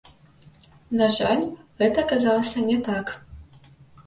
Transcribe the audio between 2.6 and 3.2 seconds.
не так.